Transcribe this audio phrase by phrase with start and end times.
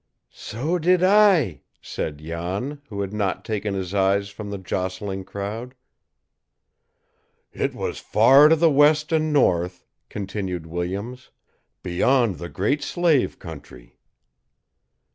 [0.33, 5.75] "So did I," said Jan, who had not taken his eyes from the jostling crowd.
[7.53, 11.29] "It was far to the west and north," continued Williams;
[11.83, 13.99] "beyond the Great Slave country."